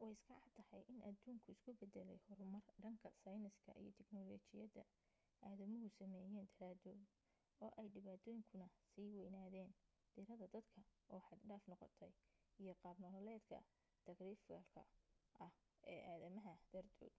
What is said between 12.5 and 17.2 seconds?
iyo qaab nololeedka tagrifalka ah ee aadamaha dartood